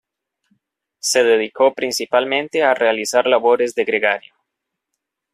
[0.97, 4.33] Se dedicó principalmente a realizar labores de gregario.